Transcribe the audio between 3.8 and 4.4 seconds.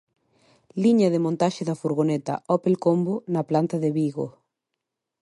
de Vigo.